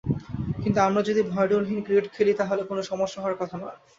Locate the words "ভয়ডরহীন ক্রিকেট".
1.31-2.07